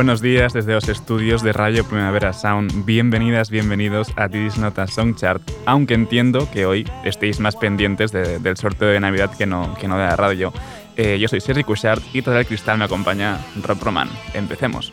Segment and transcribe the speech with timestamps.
[0.00, 2.86] Buenos días desde los estudios de Radio Primavera Sound.
[2.86, 8.56] Bienvenidas, bienvenidos a This Nota Song Chart, aunque entiendo que hoy estéis más pendientes del
[8.56, 10.54] sorteo de Navidad que no, que no de la radio.
[10.96, 14.08] Eh, yo soy Sergi Cushart y todo el cristal me acompaña Rob Roman.
[14.32, 14.90] Empecemos.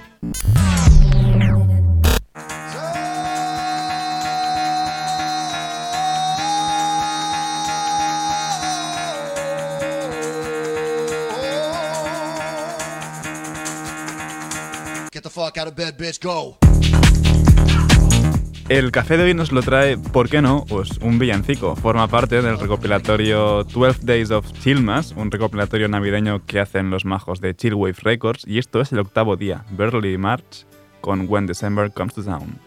[18.69, 20.65] El café de hoy nos lo trae, ¿por qué no?
[20.67, 21.75] Pues un villancico.
[21.77, 27.39] Forma parte del recopilatorio 12 Days of Chillmas, un recopilatorio navideño que hacen los majos
[27.39, 30.65] de Chillwave Records, y esto es el octavo día, Burley March,
[30.99, 32.66] con When December Comes to Town.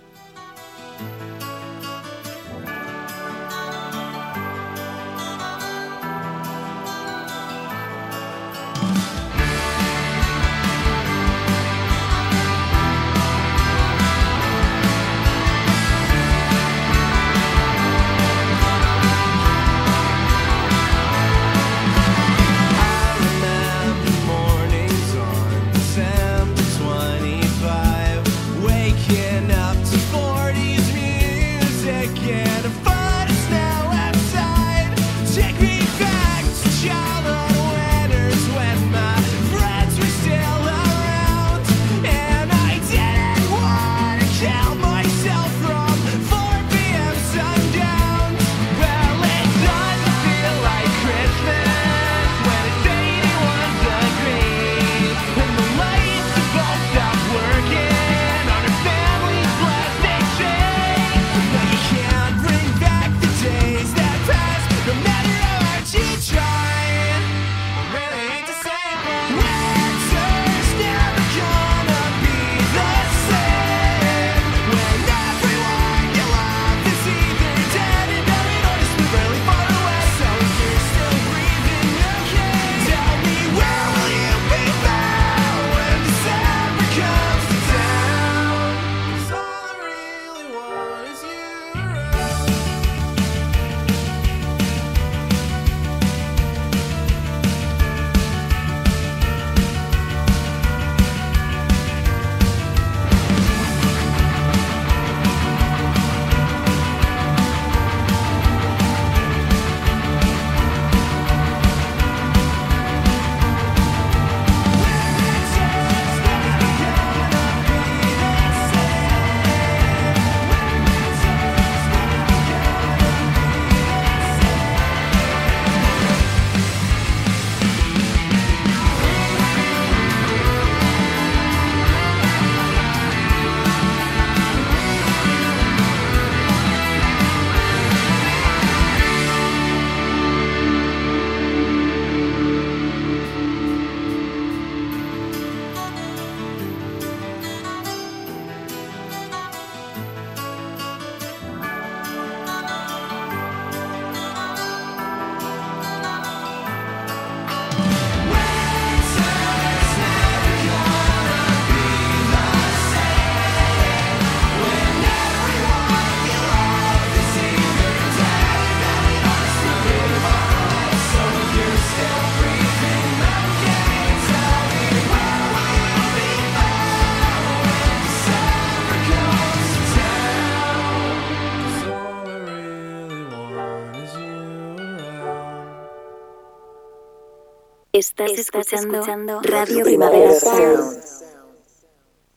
[188.01, 191.03] Estás, escuchando, Radio Primavera Sound.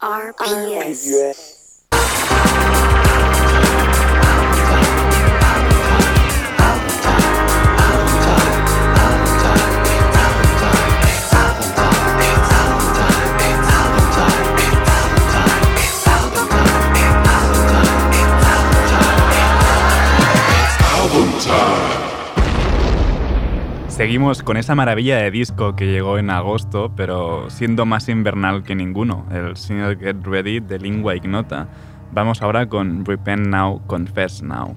[0.01, 1.52] RPS.
[24.03, 28.75] Seguimos con esa maravilla de disco que llegó en agosto, pero siendo más invernal que
[28.75, 31.69] ninguno, el Single Get Ready de Lingua Ignota.
[32.11, 34.75] Vamos ahora con Repent Now, Confess Now.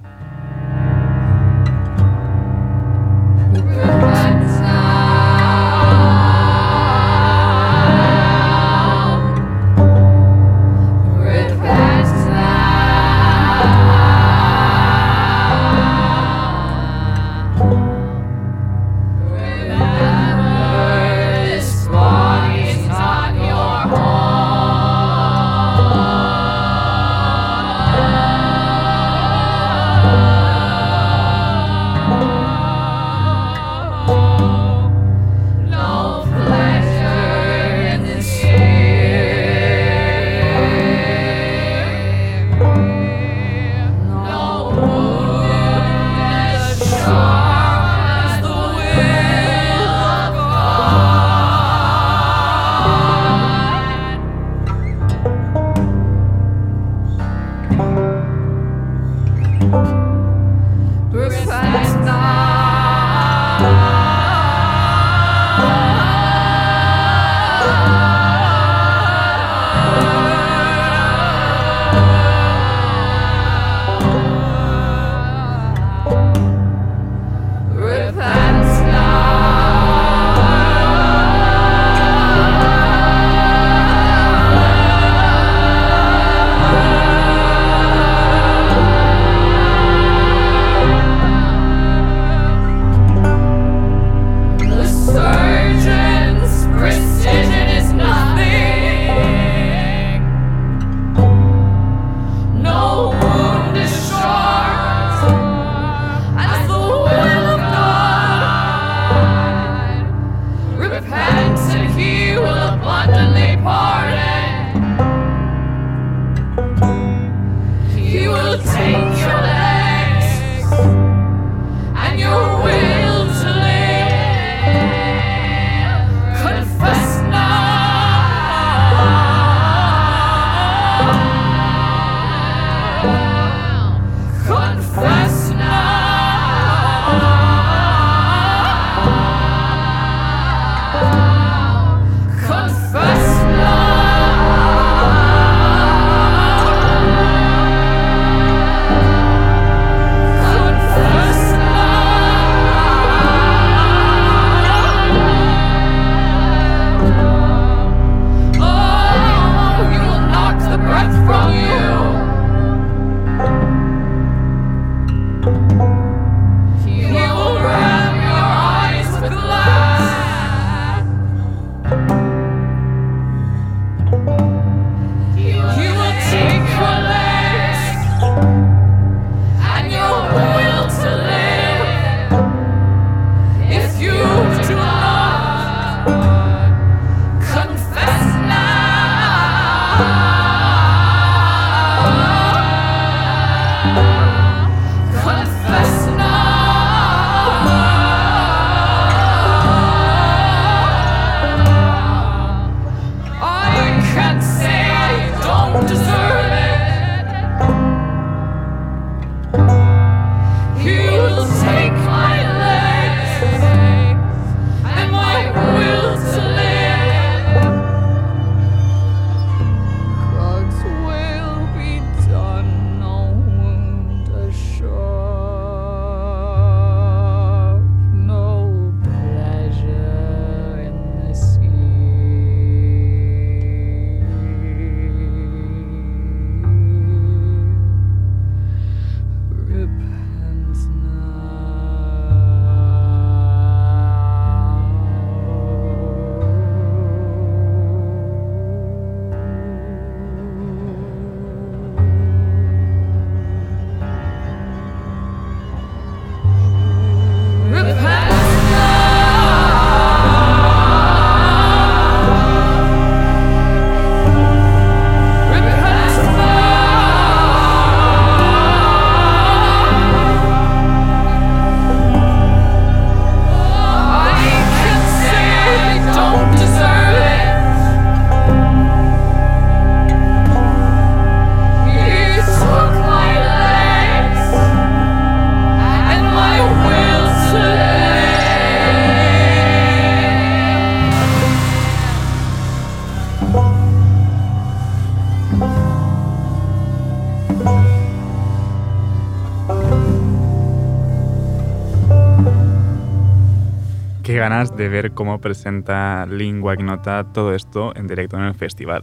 [304.49, 309.03] ganas de ver cómo presenta Lingua Ignota todo esto en directo en el festival.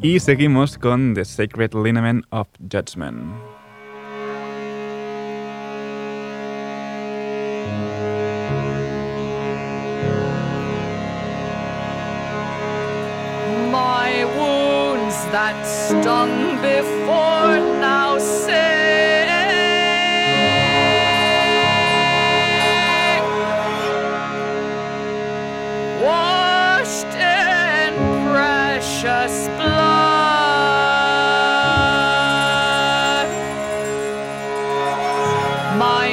[0.00, 3.18] Y seguimos con The Sacred Liniment of Judgment.
[13.70, 18.16] My wounds that stung before now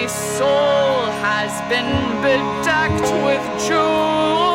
[0.08, 4.55] soul has been bedecked with jewels.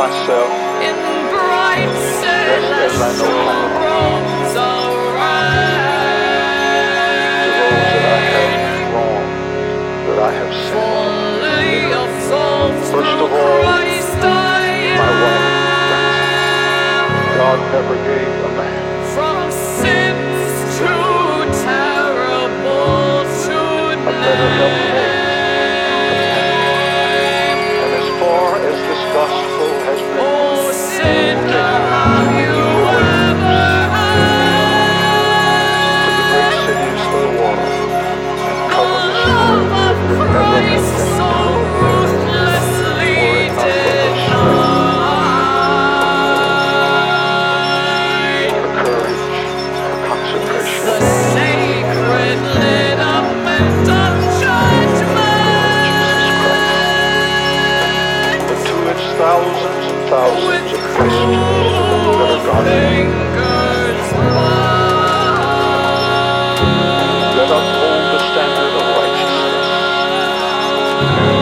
[0.00, 0.48] myself.
[0.88, 0.96] In
[1.28, 1.92] bright
[2.24, 3.28] celestial
[3.84, 4.88] robes of
[7.44, 8.20] The roads that I
[8.64, 9.26] have wrong,
[10.06, 10.88] that I have sinned.
[12.90, 15.60] First of all, my wife,
[17.36, 18.49] God never gave up.
[60.10, 61.38] thousands of Christians
[62.18, 62.90] that are the.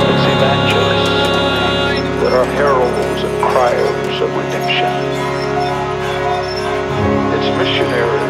[0.08, 1.16] It's evangelists
[2.20, 4.92] that are heralds and criers of redemption.
[7.32, 8.27] It's missionaries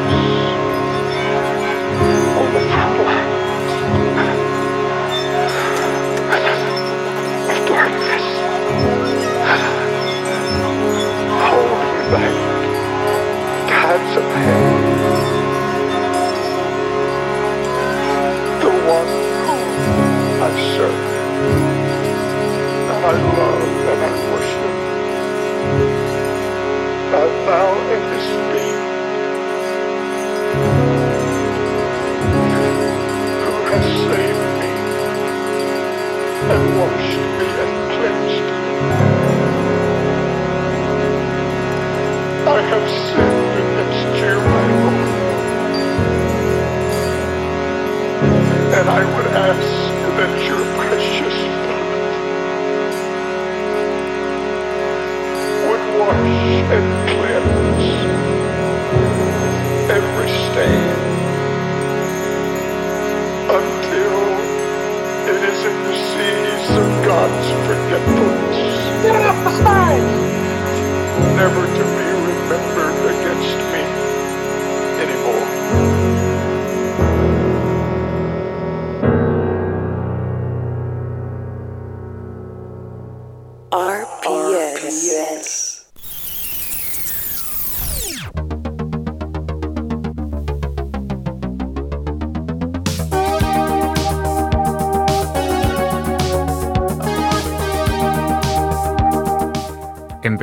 [20.49, 21.05] I serve,
[22.89, 24.75] that I love, and I worship,
[27.13, 27.69] that thou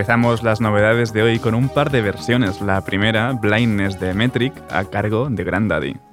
[0.06, 2.62] Empezamos las novedades de hoy con un par de versiones.
[2.62, 6.05] La primera, Blindness de Metric, a cargo de Grandaddy.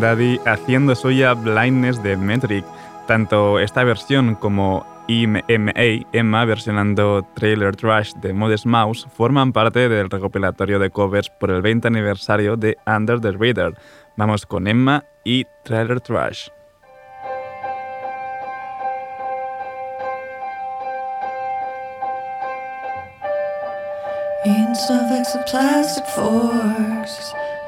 [0.00, 2.64] Daddy haciendo suya Blindness de Metric.
[3.06, 10.10] Tanto esta versión como IMA, Emma versionando Trailer Trash de Modest Mouse, forman parte del
[10.10, 13.74] recopilatorio de covers por el 20 aniversario de Under the Reader.
[14.16, 16.48] Vamos con Emma y Trailer Trash.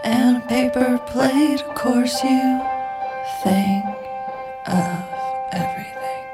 [0.04, 1.60] and a paper plate.
[1.62, 2.60] Of course, you
[3.42, 3.84] think
[4.66, 5.04] of
[5.52, 6.24] everything.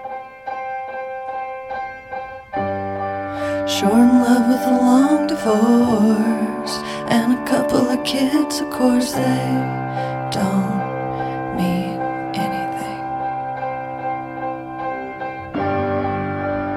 [3.68, 6.74] Short in love with a long divorce
[7.08, 8.60] and a couple of kids.
[8.60, 9.46] Of course, they
[10.30, 11.98] don't mean
[12.34, 13.02] anything.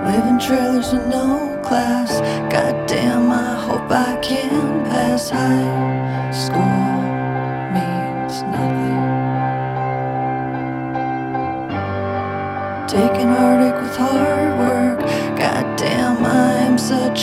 [0.06, 2.20] Living trailers with no class.
[2.52, 6.09] Goddamn, I hope I can pass high.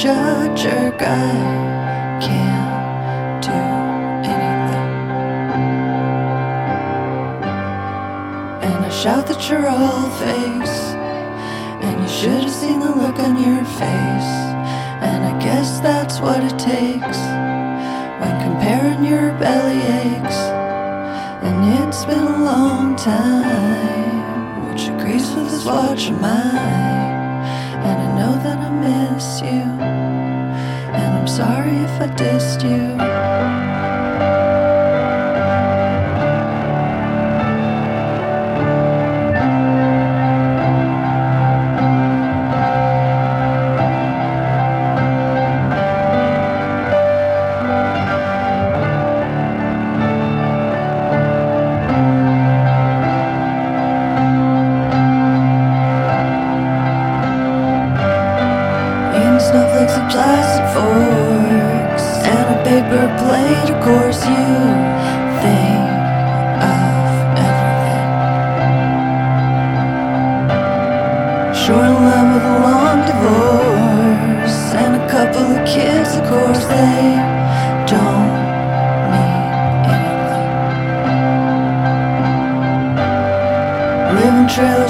[0.04, 1.00] A jerk.
[1.00, 3.50] I can't do
[4.28, 4.92] anything.
[8.62, 10.78] And I shout that you're all face.
[11.82, 14.32] And you should have seen the look on your face.
[15.00, 17.18] And I guess that's what it takes
[18.20, 20.36] when comparing your belly aches.
[21.42, 24.68] And it's been a long time.
[24.68, 27.16] Would you grace with this watch of mine?
[27.86, 29.85] And I know that I miss you.
[31.36, 33.15] Sorry if I dissed you.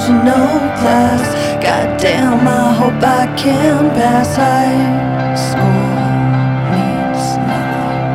[0.07, 0.43] With no
[0.79, 1.35] class.
[1.61, 5.95] Goddamn, I hope I can pass high school.
[6.71, 8.07] Means nothing.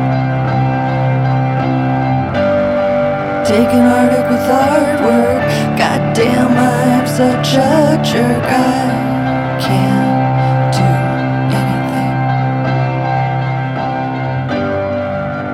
[3.45, 5.43] Taking heartache with hard work.
[5.77, 8.43] Goddamn, I'm such a jerk.
[8.43, 8.89] I
[9.65, 10.89] can't do
[11.61, 12.17] anything.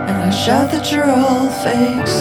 [0.10, 2.17] And I shout that you're all fakes.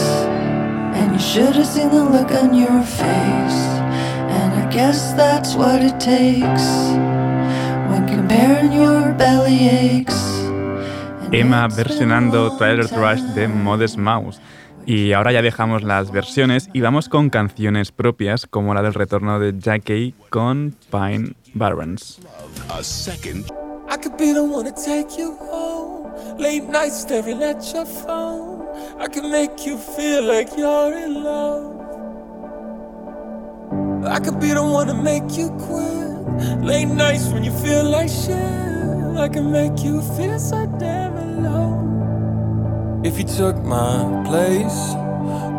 [0.97, 3.78] And you should have seen the look on your face.
[4.71, 6.63] Guess that's what it takes
[7.89, 10.13] when comparing your belly aches.
[11.21, 13.47] And Emma versionando Trailer Trash de.
[13.47, 14.39] Modest Mouse.
[14.85, 19.39] Y ahora ya dejamos las versiones y vamos con canciones propias, como la del retorno
[19.39, 22.19] de Jackie con Pine Barrens.
[23.91, 26.11] I could be the one to take you home.
[26.37, 28.67] Late nights staring at your phone.
[28.99, 31.88] I can make you feel like you're in love.
[34.05, 36.63] I could be the one to make you quit.
[36.63, 38.37] Late nights when you feel like shit.
[39.17, 43.01] I can make you feel so damn alone.
[43.05, 44.95] If you took my place,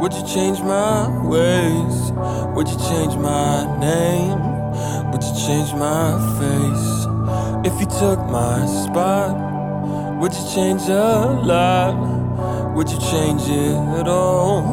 [0.01, 2.13] would you change my ways?
[2.55, 4.41] Would you change my name?
[5.11, 7.07] Would you change my face?
[7.67, 9.37] If you took my spot,
[10.19, 12.20] would you change a lot?
[12.81, 14.65] Would you change it at all?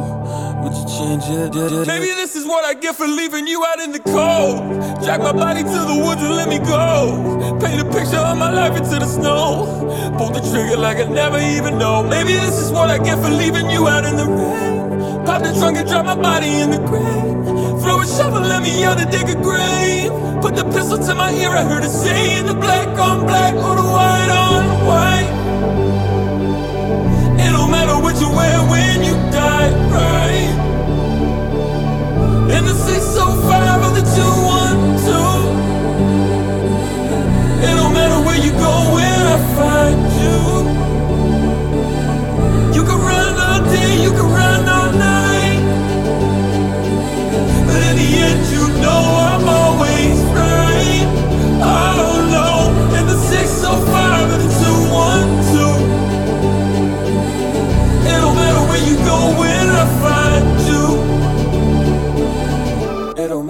[0.64, 1.52] Would you change it?
[1.86, 4.64] Maybe this is what I get for leaving you out in the cold.
[5.04, 7.60] Drag my body to the woods and let me go.
[7.60, 10.16] Paint a picture of my life into the snow.
[10.16, 12.02] Pull the trigger like I never even know.
[12.02, 15.26] Maybe this is what I get for leaving you out in the rain.
[15.26, 17.84] Pop the trunk and drop my body in the grave.
[17.84, 20.08] Throw a shovel let me out to dig a grave.
[20.40, 23.52] Put the pistol to my ear, I heard it say in the black on black
[23.52, 25.37] or the white on white.
[28.20, 30.54] You wear when you die, right?
[32.56, 35.58] In the 605 or the 212.
[37.62, 39.98] It don't matter where you go when I find.
[40.20, 40.77] You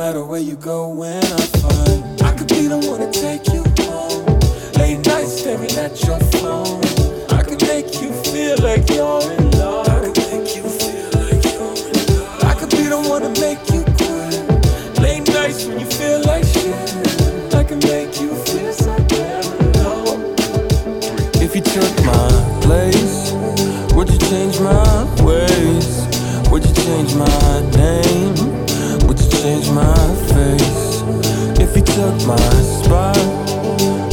[0.08, 2.22] matter where you go when I find.
[2.22, 4.24] I could be the one to take you home.
[4.80, 6.80] Late nights staring at your phone.
[7.28, 9.86] I could make you feel like you're in love.
[9.86, 12.44] I could make you feel like you're in love.
[12.50, 14.98] I could be the one to make you quit.
[15.04, 16.72] Late nights when you feel like shit.
[17.54, 20.32] I can make you feel so damn alone.
[21.44, 22.28] If you took my
[22.64, 23.32] place,
[23.92, 25.90] would you change my ways?
[26.50, 28.27] Would you change my name?
[29.48, 31.00] change my face.
[31.56, 33.16] If you took my spot,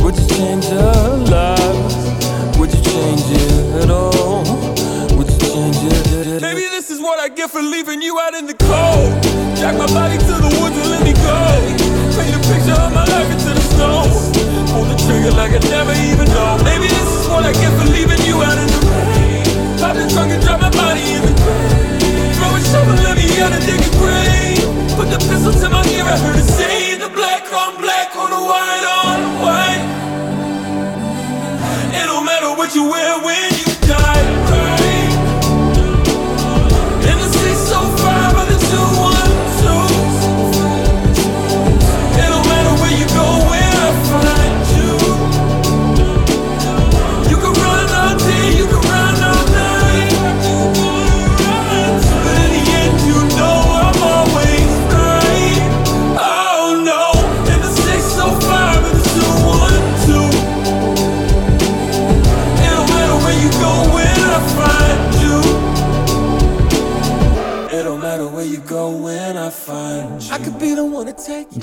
[0.02, 0.96] would you change a
[1.34, 2.58] lot?
[2.58, 4.44] Would you change it at all?
[5.18, 6.42] Would you change it?
[6.42, 9.12] Maybe this is what I get for leaving you out in the cold.
[9.60, 11.40] Jack my body to the woods and let me go.
[12.16, 14.08] Paint a picture of my life into the snow.
[14.72, 16.64] Pull the trigger like I never even know.
[16.64, 19.44] Maybe this is what I get for leaving you out in the rain.
[19.84, 22.36] Pop the trunk and drop my body in the grave.
[22.40, 24.55] Throw a shovel, let me out and dig a grave.
[25.16, 29.20] The my ear, I heard it say the black on black on the white on
[29.40, 29.84] white.
[31.96, 33.55] It don't matter what you wear when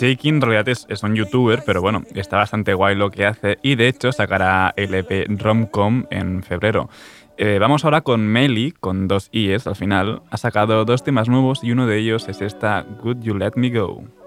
[0.03, 3.77] Jake en realidad es, un youtuber, pero bueno, está bastante guay lo que hace y
[3.77, 6.91] de hecho sacará el EP Romcom en febrero.
[7.37, 10.23] Eh, vamos ahora con Meli, con dos I's al final.
[10.29, 13.71] Ha sacado dos temas nuevos y uno de ellos es esta Good You Let Me
[13.71, 14.22] Go.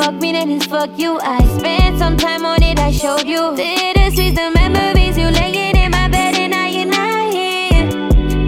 [0.00, 1.18] Fuck me, then it's fuck you.
[1.20, 3.54] I spent some time on it, I showed you.
[3.54, 7.86] Did sweet the memories you laying in my bed and now you're not here.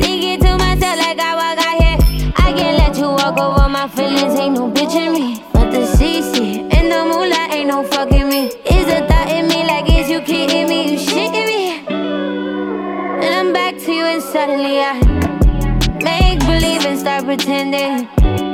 [0.00, 2.32] Thinking to myself like I got here.
[2.36, 5.44] I can't let you walk over my feelings, ain't no bitch in me.
[5.52, 8.46] But the CC and the moonlight ain't no fucking me.
[8.76, 10.92] Is a thought in me like is you kidding me?
[10.92, 11.86] You shitting me?
[13.24, 14.94] And I'm back to you and suddenly I
[16.02, 18.51] make believe and start pretending.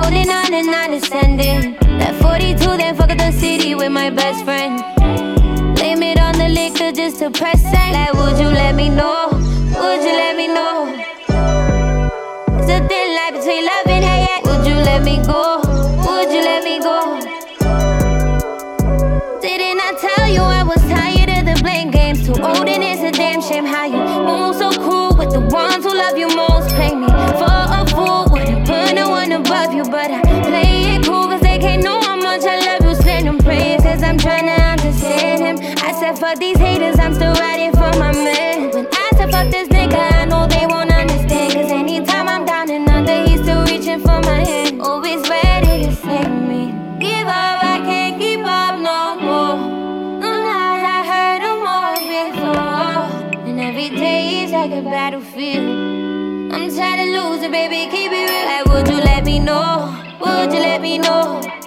[0.00, 1.76] Holding on and not ascending.
[1.98, 4.82] That 42, then fuck up the city with my best friend.
[5.76, 7.92] Blame it on the liquor just to press send.
[7.92, 9.28] Like, would you let me know?
[9.30, 10.88] Would you let me know?
[12.58, 14.44] It's a thin line between love and hate.
[14.48, 15.60] Would you let me go?
[16.06, 17.20] Would you let me go?
[19.42, 22.24] Didn't I tell you I was tired of the blame games?
[22.26, 25.84] Too old and it's a damn shame how you move so cruel with the ones
[25.84, 26.70] who love you most.
[26.74, 27.08] Play me
[27.38, 27.49] for
[29.50, 32.82] above you, but I play it cool cause they can't know how much I love
[32.88, 32.94] you.
[33.02, 35.76] Send them praises, I'm trying to understand him.
[35.78, 38.70] I said, fuck these haters, I'm still riding for my man.
[38.70, 41.52] When I said, fuck this nigga, I know they won't understand.
[41.54, 44.80] Cause anytime I'm down and under, he's still reaching for my hand.
[44.80, 46.72] Always ready to save me.
[47.00, 49.56] Give up, I can't keep up no more.
[50.22, 53.48] No lies, I heard them all before.
[53.48, 56.52] And every day is like a battlefield.
[56.52, 58.59] I'm tired of losing, baby, keep it real.
[59.44, 59.94] Know?
[60.20, 61.59] Would you let me know?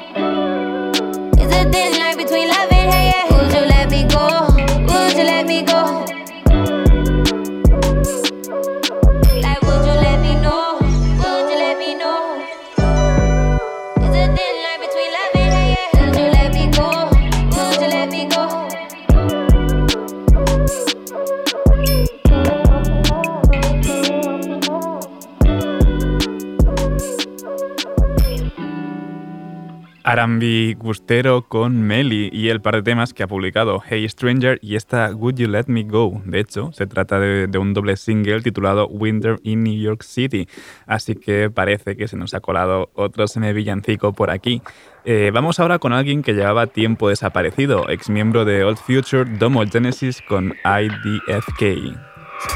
[30.14, 34.76] Arambi Gustero con Meli y el par de temas que ha publicado Hey Stranger y
[34.76, 36.22] esta Would You Let Me Go.
[36.26, 40.48] De hecho, se trata de, un doble single titulado Winter in New York City,
[40.86, 44.62] así que parece que se nos ha colado otro semi-villancico por aquí.
[45.04, 49.66] Eh, vamos ahora con alguien que llevaba tiempo desaparecido, ex miembro de Old Future, Domo
[49.66, 51.60] Genesis con IDFK.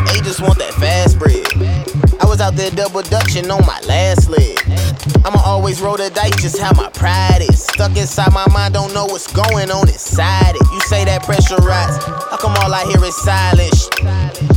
[0.06, 1.48] They just want that fast bread.
[2.22, 4.57] I was out there double on my last leg.
[5.78, 7.64] Always roll the dice, just how my pride is.
[7.64, 10.62] Stuck inside my mind, don't know what's going on inside it.
[10.74, 13.88] You say that pressure rise, how come all I hear is silence?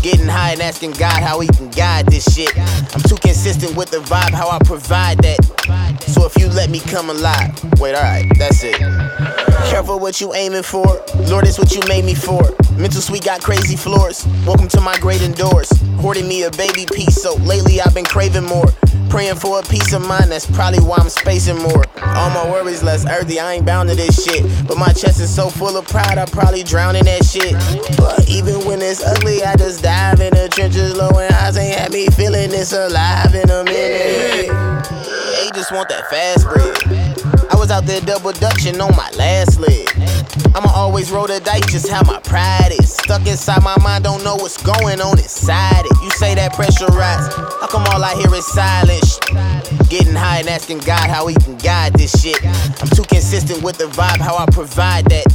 [0.00, 2.56] Getting high and asking God how he can guide this shit.
[2.56, 5.44] I'm too consistent with the vibe, how I provide that.
[6.06, 8.78] So if you let me come alive, wait, alright, that's it.
[9.68, 11.04] Careful what you aiming for.
[11.28, 12.40] Lord, it's what you made me for.
[12.78, 14.26] Mental suite got crazy floors.
[14.46, 15.70] Welcome to my great indoors.
[16.00, 18.72] Hoarding me a baby piece, so lately I've been craving more.
[19.10, 21.84] Praying for a peace of mind, that's probably why I'm spacing more.
[22.00, 24.44] All my worries less earthy, I ain't bound to this shit.
[24.68, 27.54] But my chest is so full of pride, I probably drown in that shit.
[27.96, 31.76] But even when it's ugly, I just dive in the trenches low and highs ain't
[31.76, 34.46] had me feeling this alive in a minute.
[34.46, 37.09] They just want that fast bread.
[37.70, 39.86] Was out there double dutching on my last leg.
[40.56, 42.92] I'ma always roll the dice, just how my pride is.
[42.92, 45.92] Stuck inside my mind, don't know what's going on inside it.
[46.02, 49.20] You say that pressure rise, how come all I hear is silence?
[49.88, 52.44] Getting high and asking God how he can guide this shit.
[52.44, 55.30] I'm too consistent with the vibe, how I provide that.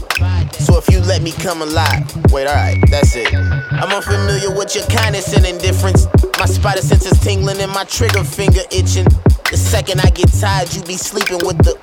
[0.60, 3.34] So if you let me come alive, wait, alright, that's it.
[3.34, 6.06] I'm unfamiliar with your kindness and indifference.
[6.38, 9.08] My spider senses tingling and my trigger finger itching.
[9.52, 11.78] The second I get tired, you be sleeping with the.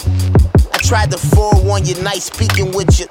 [0.73, 3.07] I tried to forewarn you, night speaking with you.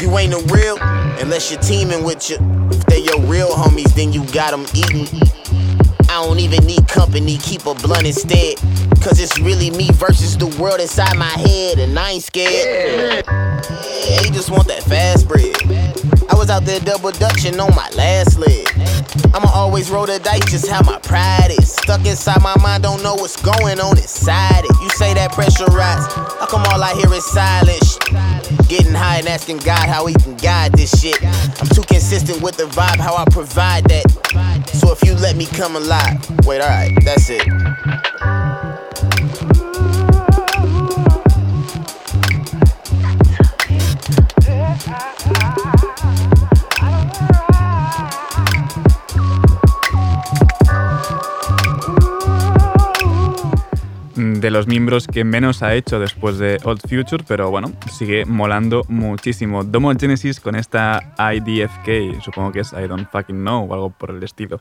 [0.00, 0.76] You ain't a real
[1.20, 2.36] unless you're teaming with you.
[2.70, 5.08] If they your real homies, then you got them eating.
[6.10, 8.56] I don't even need company, keep a blunt instead.
[9.00, 13.24] Cause it's really me versus the world inside my head, and I ain't scared.
[13.26, 16.11] Yeah, you just want that fast bread.
[16.30, 18.68] I was out there double dutching on my last leg.
[19.34, 21.72] I'ma always roll the dice, just how my pride is.
[21.72, 24.76] Stuck inside my mind, don't know what's going on inside it.
[24.82, 27.98] You say that pressure rise, how come all I hear is silence?
[28.68, 31.22] Getting high and asking God how he can guide this shit.
[31.24, 34.04] I'm too consistent with the vibe, how I provide that.
[34.74, 38.11] So if you let me come alive, wait, alright, that's it.
[54.42, 58.82] De los miembros que menos ha hecho después de Old Future, pero bueno, sigue molando
[58.88, 59.62] muchísimo.
[59.62, 64.10] Domo Genesis con esta IDFK, supongo que es I Don't Fucking Know o algo por
[64.10, 64.58] el estilo.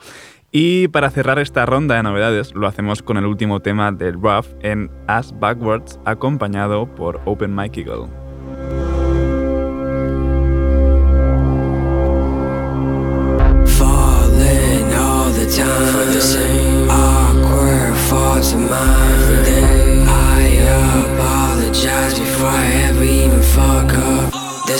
[0.51, 4.45] Y para cerrar esta ronda de novedades, lo hacemos con el último tema de Rough
[4.61, 8.20] en As Backwards, acompañado por Open Mike Eagle.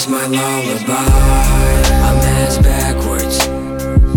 [0.02, 0.96] This my lullaby.
[2.08, 3.38] I'm ass backwards.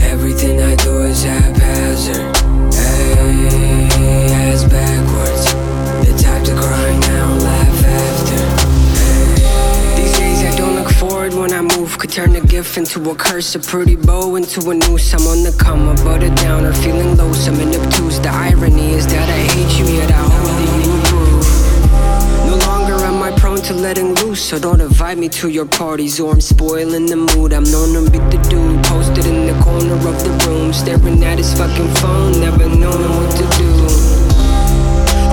[0.02, 2.34] Everything I do is haphazard.
[2.72, 3.88] Hey,
[4.32, 5.52] ass backwards.
[6.06, 8.44] The type to cry now, laugh after.
[10.00, 11.98] These days I don't look forward when I move.
[11.98, 15.12] Could turn a gift into a curse, a pretty bow into a noose.
[15.12, 17.30] I'm on the come up, but a downer, feeling low.
[17.34, 18.20] Some obtuse.
[18.20, 20.33] The irony is that I hate you, yet I
[23.94, 27.52] letting loose, so don't invite me to your parties or I'm spoiling the mood.
[27.52, 31.38] I'm known to be the dude posted in the corner of the room, staring at
[31.38, 33.70] his fucking phone, never knowing what to do.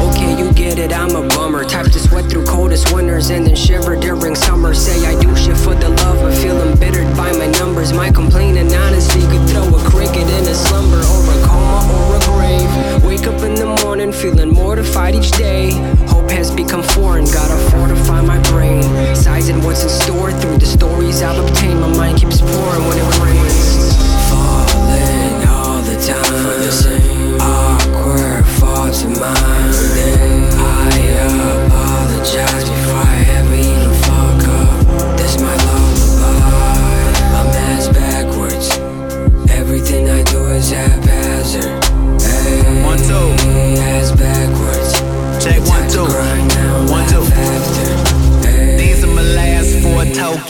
[0.06, 1.64] Okay, you get it, I'm a bummer.
[1.64, 4.76] Type to sweat through coldest winters and then shiver during summer.
[4.76, 7.94] Say I do shit for the love of feeling bittered by my numbers.
[7.94, 12.22] My complaining honesty could throw a cricket in a slumber or a coma or a
[12.30, 13.04] grave.
[13.06, 15.72] Wake up in the morning feeling mortified each day.
[16.08, 18.84] Hope has become foreign, gotta fortify my brain.
[19.16, 21.82] Sizing what's in store through the stories I've obtained.
[21.82, 23.71] My mind keeps pouring when it rains.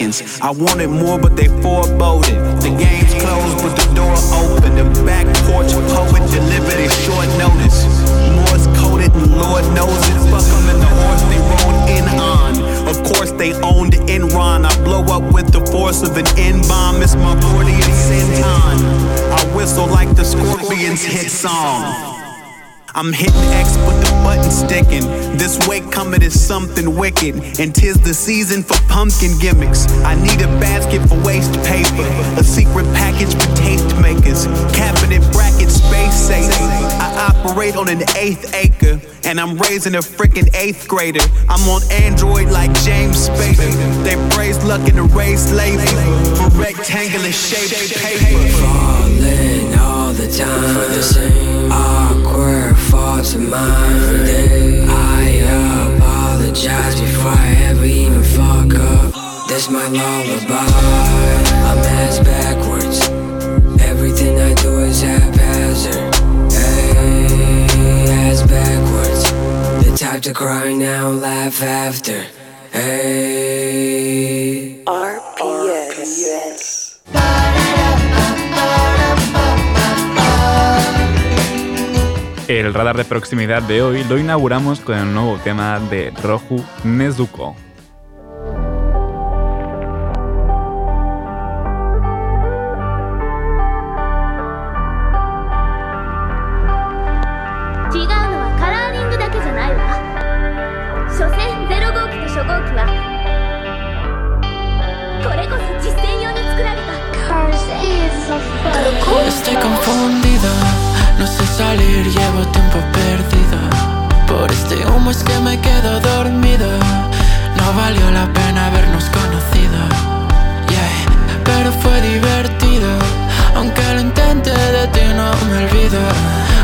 [0.02, 0.39] Tokens.
[0.41, 2.36] I wanted more, but they foreboded.
[2.62, 4.76] The game's closed, but the door open.
[4.76, 7.86] The back porch poet delivered in short notice.
[8.36, 10.18] Morse coded, and Lord knows it.
[10.30, 12.88] Fuck 'em in the horse they rode in on.
[12.88, 14.66] Of course, they owned Enron.
[14.66, 17.02] I blow up with the force of an N bomb.
[17.02, 18.78] It's my 40th centon.
[19.32, 22.20] I whistle like the Scorpions hit song.
[22.94, 25.08] I'm hitting X, but the button sticking.
[25.38, 29.88] This weight coming is something wicked, and tis the season for pumpkin gimmicks.
[30.04, 32.04] I need a basket for waste paper,
[32.38, 36.52] a secret package for taste makers, cabinet bracket space safe.
[37.00, 41.24] I operate on an eighth acre, and I'm raising a freaking eighth grader.
[41.48, 44.04] I'm on Android like James Spader.
[44.04, 45.86] They praise luck and erase labor
[46.36, 48.50] for rectangular shaped paper.
[48.60, 50.76] Falling all the time.
[50.76, 51.51] Awkward
[53.22, 54.89] faults of mine.
[54.89, 55.43] I
[55.95, 59.13] apologize before I ever even fuck up.
[59.47, 60.65] This my lullaby.
[61.67, 63.09] I'm ass backwards.
[63.82, 66.15] Everything I do is haphazard.
[66.51, 67.65] Hey,
[68.26, 69.32] ass backwards.
[69.86, 72.26] The type to cry now, laugh after.
[72.72, 74.01] Hey.
[74.88, 76.61] RPS.
[77.13, 77.31] Mercabae
[82.62, 87.55] El radar de proximidad de hoy lo inauguramos con el nuevo tema de Rohu Nezuko,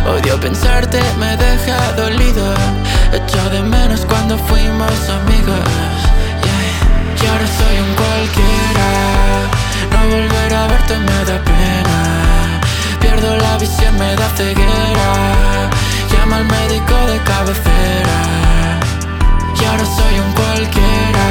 [0.07, 2.53] Odio pensarte, me deja dolido.
[3.11, 5.67] Echo de menos cuando fuimos amigos.
[6.43, 7.21] Yeah.
[7.21, 8.89] Y ahora soy un cualquiera.
[9.91, 11.99] No volver a verte me da pena.
[13.01, 15.69] Pierdo la visión, me da ceguera.
[16.11, 18.19] Llama al médico de cabecera.
[19.59, 21.27] Y ahora soy un cualquiera.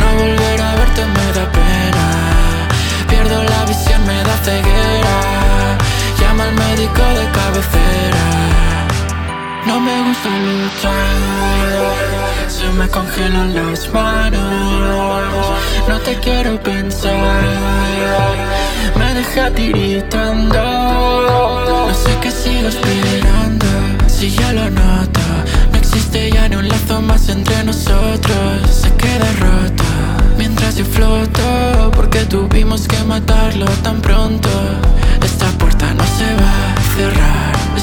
[0.00, 2.06] No volver a verte me da pena.
[3.08, 5.85] Pierdo la visión, me da ceguera
[6.20, 8.24] llama al médico de cabecera.
[9.66, 11.94] No me gusta luchar,
[12.48, 15.22] se me congelan las manos.
[15.88, 17.42] No te quiero pensar,
[18.96, 20.62] me deja tiritando.
[21.88, 23.66] No sé qué sigo esperando,
[24.06, 25.20] si ya lo noto.
[25.72, 29.84] No existe ya ni un lazo más entre nosotros, se queda roto.
[30.38, 34.48] Mientras yo floto, porque tuvimos que matarlo tan pronto
[35.46, 37.75] esta puerta no se va a cerrar.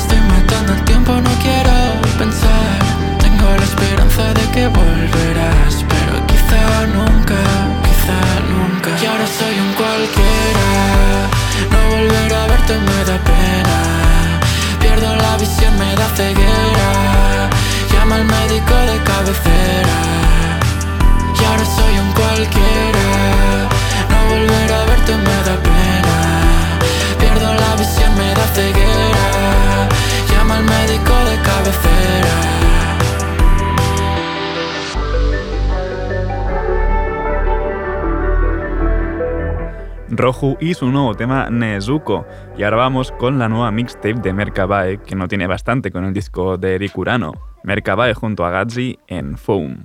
[40.24, 42.26] Roju y su nuevo tema Nezuko.
[42.58, 46.14] Y ahora vamos con la nueva mixtape de Merkabae, que no tiene bastante con el
[46.14, 47.34] disco de Eric Urano.
[48.16, 49.84] Junto a Gazi en Foam.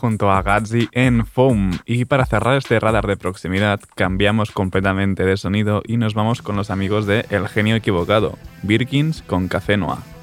[0.00, 1.78] Junto a Gatsby en Foam.
[1.84, 6.56] Y para cerrar este radar de proximidad, cambiamos completamente de sonido y nos vamos con
[6.56, 10.19] los amigos de El Genio Equivocado, Birkins con Café Noir.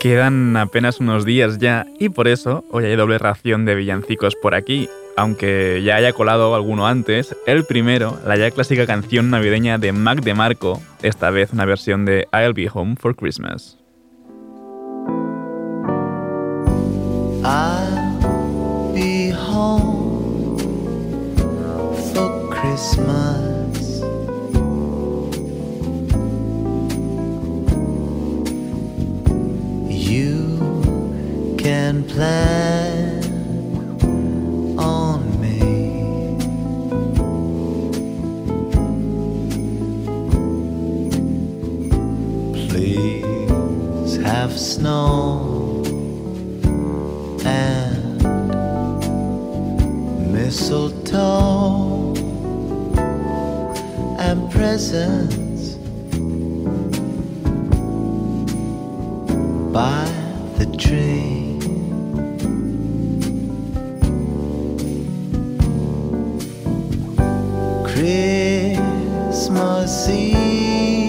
[0.00, 4.54] Quedan apenas unos días ya y por eso hoy hay doble ración de villancicos por
[4.56, 4.88] aquí.
[5.16, 10.22] Aunque ya haya colado alguno antes, el primero, la ya clásica canción navideña de Mac
[10.22, 13.78] DeMarco, esta vez una versión de I'll Be Home for Christmas.
[17.44, 20.56] I'll be home
[22.14, 24.00] for Christmas.
[29.90, 33.01] You can plan
[44.24, 45.82] have snow
[47.44, 48.22] and
[50.32, 52.14] mistletoe
[54.18, 55.74] and presents
[59.72, 60.04] by
[60.58, 61.58] the tree.
[68.84, 71.01] Christmas Eve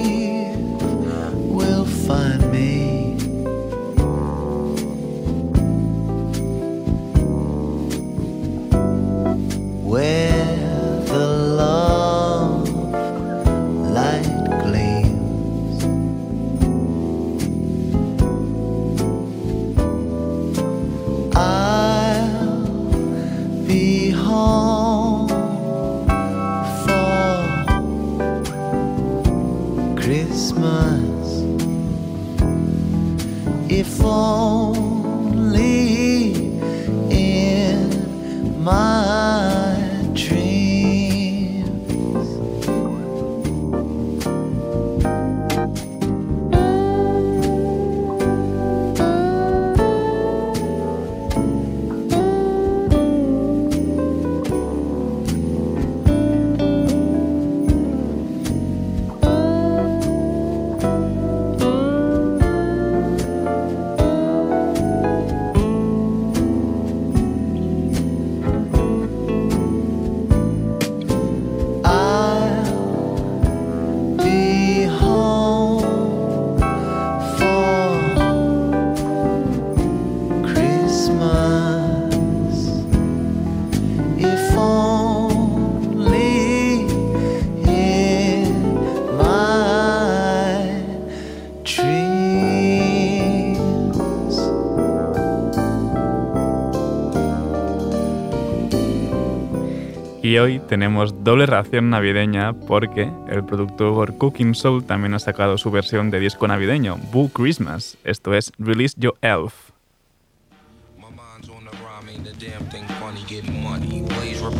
[100.44, 106.12] hoy tenemos doble ración navideña porque el productor Cooking Soul también ha sacado su versión
[106.12, 107.98] de disco navideño, Boo Christmas.
[108.04, 109.54] Esto es Release Your Elf.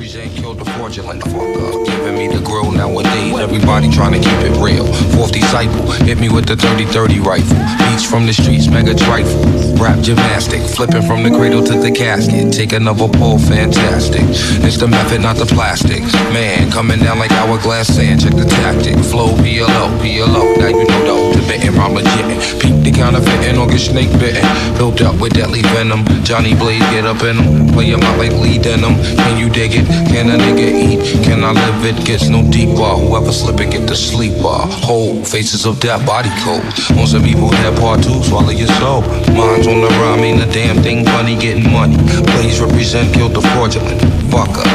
[0.04, 1.86] Represent killed the fraudulent fuck up.
[1.86, 3.40] Giving me the grill nowadays.
[3.40, 4.86] Everybody trying to keep it real.
[5.16, 7.56] Fourth disciple, hit me with the 30-30 rifle.
[7.80, 9.40] Beats from the streets, mega trifle.
[9.80, 12.52] Rap gymnastic, flipping from the cradle to the casket.
[12.52, 14.24] Take another pull, fantastic.
[14.68, 16.02] It's the method, not the plastic.
[16.34, 18.22] Man, coming down like hourglass sand.
[18.22, 18.98] Check the tactic.
[19.06, 20.58] Flow, PLO, PLO.
[20.58, 22.62] Now you know debating, I'm legit.
[22.62, 24.44] Peep the counterfeiting or get snake bitten.
[24.78, 26.06] Built up with deadly venom.
[26.24, 27.74] Johnny Blaze, get up in them.
[27.74, 28.96] Play him out like Lee Denim.
[28.96, 29.86] Can you dig it?
[30.10, 31.24] Can a nigga eat?
[31.24, 32.06] Can I live it?
[32.06, 32.96] Gets no deeper.
[32.98, 34.58] Whoever slip it, get the sleeper.
[34.86, 36.64] Whole faces of death, body cold.
[37.00, 39.02] On some people that part two, swallow your soul.
[39.34, 41.98] Minds on the rhyme, ain't a damn thing funny, getting money.
[42.34, 44.02] Plays represent, killed the fraudulent.
[44.32, 44.68] Fuck up.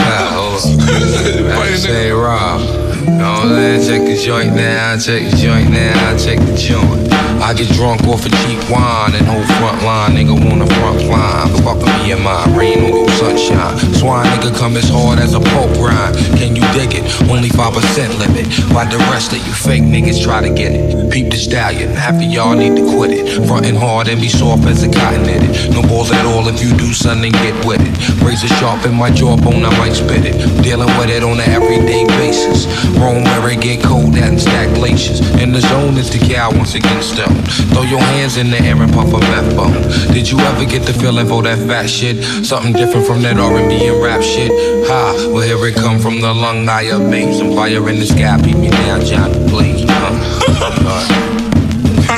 [0.00, 0.54] Hold
[1.50, 1.78] up.
[1.78, 2.79] Say Rob.
[3.00, 7.10] Check the joint now, check the joint now, check the joint.
[7.40, 11.48] I get drunk off of cheap wine and whole front line, nigga wanna front line.
[11.64, 13.78] Fuck me in my rain on sunshine.
[13.94, 16.14] Swine nigga come as hard as a pope grind.
[16.36, 17.02] Can you dig it?
[17.30, 18.46] Only 5% limit.
[18.70, 21.10] Why the rest of you fake niggas try to get it?
[21.10, 23.46] Peep the stallion, half of y'all need to quit it.
[23.48, 25.72] Frontin' hard and be soft as a cotton knitted.
[25.72, 28.22] No balls at all if you do something, get with it.
[28.22, 30.36] Razor sharp in my jawbone, I might spit it.
[30.62, 32.68] Dealing with it on an everyday basis.
[32.98, 35.20] Roam where it get cold at and stack glaciers.
[35.40, 37.36] In the zone is the cow once again stone.
[37.72, 39.82] Throw your hands in the air and puff a meth bone.
[40.12, 42.22] Did you ever get the feeling for that fat shit?
[42.44, 44.50] Something different from that R&B and rap shit.
[44.88, 47.54] Ha, well here it come from the lung, I amazing.
[47.54, 49.84] Fire in the sky, beat me down, Johnny, please.
[49.88, 51.06] Huh?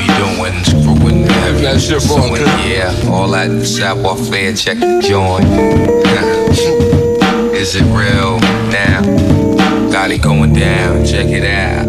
[0.00, 0.64] You doing?
[0.64, 5.46] Screwing that That shit Suing, Yeah, all that savoir faire, check the joint.
[7.54, 8.40] Is it real
[8.72, 9.21] now?
[9.92, 11.86] Got it going down, check it out.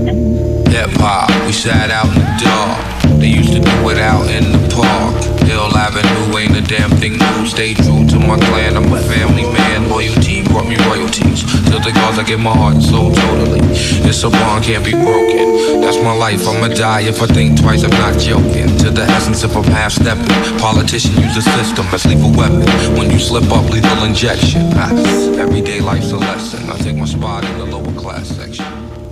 [0.67, 3.19] Hip hop, we sat out in the dark.
[3.21, 5.22] They used to do it out in the park.
[5.71, 7.45] Avenue ain't a damn thing new.
[7.45, 9.89] Stay true to my clan, I'm a family man.
[9.89, 11.43] Loyalty brought me royalties.
[11.69, 13.59] To the cause I give my heart and soul totally.
[14.07, 15.81] It's a bond, can't be broken.
[15.81, 18.75] That's my life, I'ma die if I think twice, I'm not joking.
[18.79, 20.27] To the essence if I'm half stepping.
[20.59, 22.67] Politician use a system as lethal weapon.
[22.97, 24.71] When you slip up, lethal injection.
[24.75, 24.91] Ah,
[25.37, 26.69] everyday life's a lesson.
[26.69, 29.02] I take my spot in the lower class section.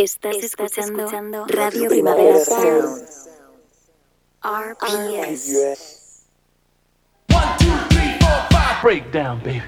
[0.00, 3.02] Estás, escuchando, Radio Primavera Sound.
[4.44, 6.24] RPS.
[8.80, 9.62] Breakdown, baby.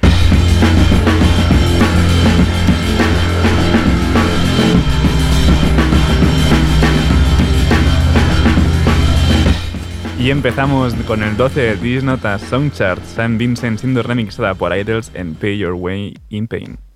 [10.20, 15.34] Y empezamos con el 12 de Disnota Songchart, Sam Vincent siendo remixada por Idols en
[15.34, 16.89] Pay Your Way in Pain.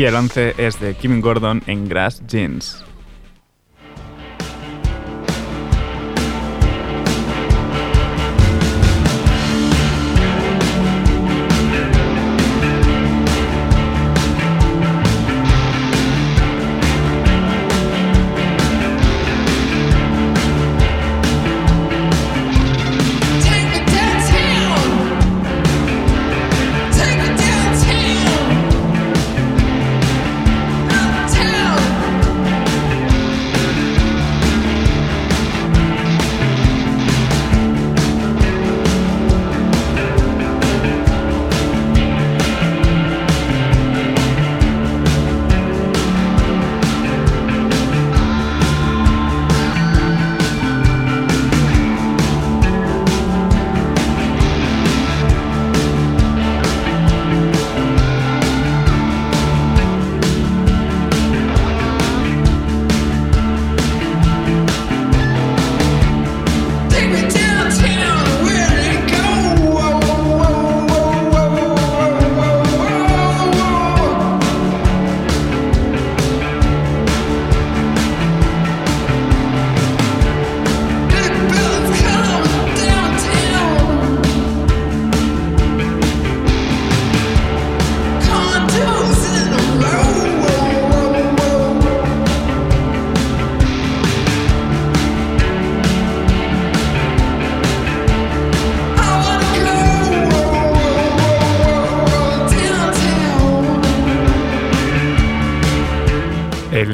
[0.00, 2.82] Y el 11 es de Kim Gordon en Grass Jeans.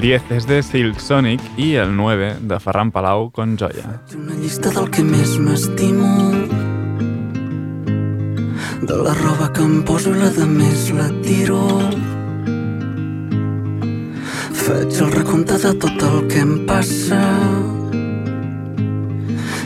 [0.07, 4.03] 10 es de Silk Sonic y el 9 de Ferran Palau con Joya.
[4.17, 6.07] Una llista del que més m'estimo
[8.87, 11.59] De la roba que em poso i la de més la tiro
[14.61, 17.19] Faig el recompte de tot el que em passa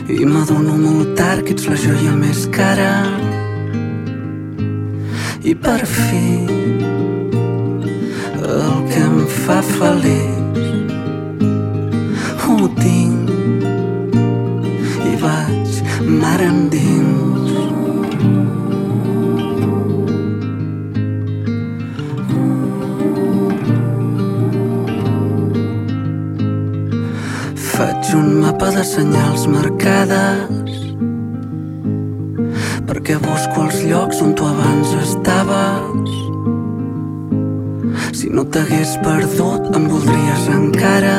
[0.09, 2.95] I m'adono molt tard que ets la joia més cara
[5.45, 7.00] I per fi
[8.51, 10.59] el que em fa feliç
[12.43, 13.29] ho tinc
[15.07, 15.77] i vaig
[16.21, 17.51] mar endins.
[27.71, 30.79] Faig un mapa de senyals marcades
[32.89, 36.20] perquè busco els llocs on tu abans estaves.
[38.31, 41.15] No t'hagués perdut, em voldries encara.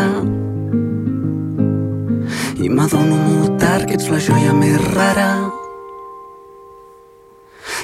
[2.56, 5.26] I m'adono molt tard que ets la joia més rara.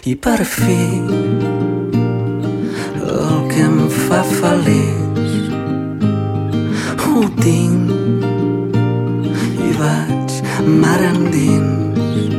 [0.08, 0.78] I per fi,
[3.04, 3.76] el que em
[4.06, 5.50] fa feliç,
[7.04, 7.92] ho tinc
[9.66, 10.38] i vaig
[10.84, 12.32] mar endins.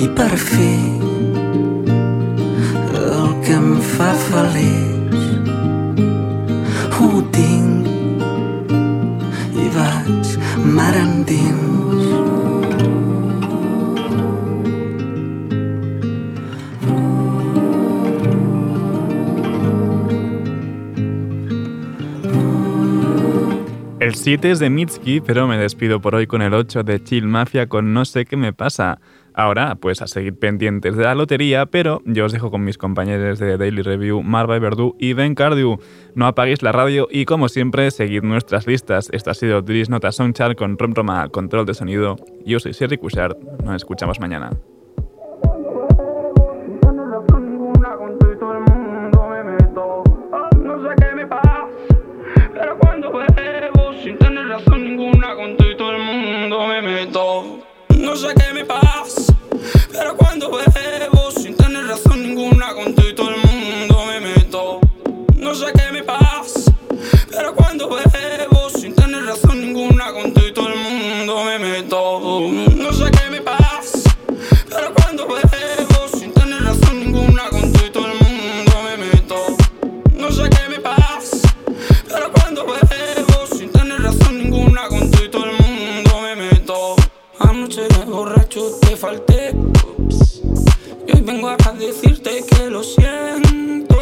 [0.00, 0.72] I per fi,
[3.02, 4.99] el que em fa feliç,
[24.00, 27.28] El 7 es de Mitski, pero me despido por hoy con el 8 de Chill
[27.28, 28.98] Mafia con No sé qué me pasa.
[29.34, 33.38] Ahora, pues a seguir pendientes de la lotería, pero yo os dejo con mis compañeros
[33.38, 35.78] de Daily Review, Marva y Verdú y Ben Cardew.
[36.14, 39.08] No apaguéis la radio y, como siempre, seguid nuestras listas.
[39.12, 42.16] Esto ha sido Dris Nota Songchart con Rom Roma, control de sonido.
[42.44, 43.36] Yo soy Sherry Cushard.
[43.64, 44.50] Nos escuchamos mañana.
[58.00, 59.19] No sé qué me pasa,
[59.92, 64.80] pero cuando bebo sin tener razón ninguna con todo el mundo me meto.
[65.36, 66.72] No sé qué me pasa,
[67.30, 72.48] pero cuando bebo sin tener razón ninguna con todo el mundo me meto.
[72.76, 73.98] No sé qué me pasa,
[74.68, 79.36] pero cuando bebo sin tener razón ninguna con todo el mundo me meto.
[80.16, 81.48] No sé qué me pasa,
[82.08, 85.62] pero cuando bebo sin tener razón ninguna con todo el mundo me meto.
[85.62, 86.20] No sé qué me pasa, pero cuando bebo sin tener razón ninguna con todo el
[86.20, 86.96] mundo me meto.
[87.38, 89.69] Anoche de borracho te falté, y
[91.32, 93.96] vengo a decirte que lo siento,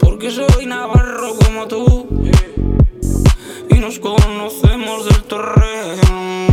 [0.00, 2.08] porque soy navarro como tú
[3.68, 6.48] y nos conocemos del terreno.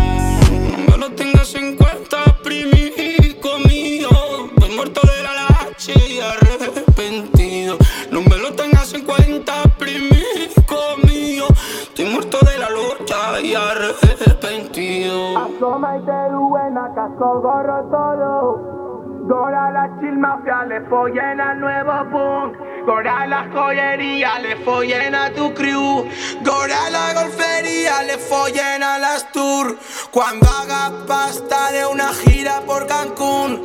[0.87, 4.09] No lo tengas en cuenta, primico mío,
[4.57, 7.77] voy muerto de la lache y arrepentido.
[8.11, 11.45] No me lo tengas en cuenta, primico mío.
[11.81, 15.39] Estoy muerto de la lucha y arrepentido.
[15.39, 18.86] Asoma y te buena, casco, gorro, todo.
[19.27, 22.55] Gora la chill mafia, le follen al nuevo punk.
[22.85, 26.07] Gora la joyería, le follen a tu crew.
[26.45, 29.77] Gora la golfería, le follen a las tour.
[30.11, 33.61] Cuando haga pasta de una gira por Cancún.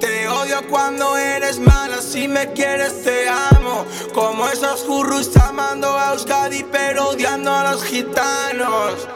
[0.00, 3.84] Te odio cuando eres mala, si me quieres te amo.
[4.12, 9.08] Como esos furros amando a Euskadi, pero odiando a los gitanos.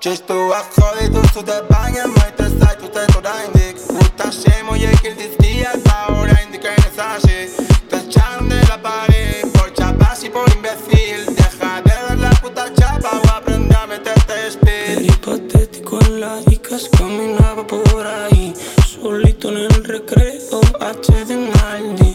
[0.00, 2.45] Just to a tu tu te bagnă
[2.86, 6.36] Mai te stai, tu te tot indic Uita și mă e kill this dia Ahora
[6.44, 7.50] indica en esa shit
[7.90, 11.20] Te echaron de la pared Por chapas y por imbécil.
[11.38, 16.34] Deja de dar la puta chapa O aprende a meterte speed Era hipotético en la
[16.56, 18.54] Icas Caminaba por ahí
[18.92, 22.12] Solito en el recreo H de Maldi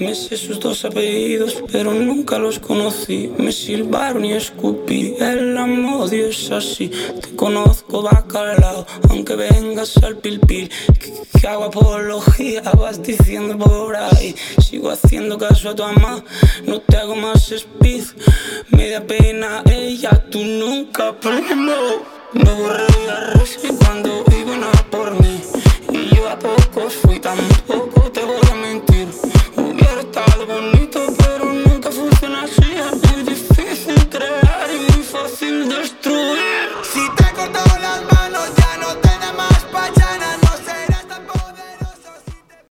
[0.00, 3.30] Me sé sus dos apellidos, pero nunca los conocí.
[3.36, 5.14] Me silbaron y escupí.
[5.20, 6.88] El amor es así.
[6.88, 10.70] Te conozco bacalao, aunque vengas al pilpil.
[10.98, 14.34] Que, que hago apología, vas diciendo por ahí.
[14.66, 16.24] Sigo haciendo caso a tu mamá,
[16.64, 18.04] no te hago más speed.
[18.70, 21.74] Me da pena ella, tú nunca primo.
[22.32, 22.84] Me borré
[23.64, 25.42] y cuando iban a por mí.
[25.92, 28.89] Y yo a pocos fui, tampoco te voy a mentir
[30.10, 32.72] gusta bonito, pero nunca funciona así.
[32.72, 36.68] Es muy difícil crear y fácil destruir.
[36.82, 38.19] Si te he cortado las manos.